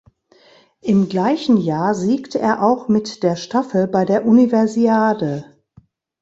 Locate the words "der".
3.21-3.35, 4.03-4.25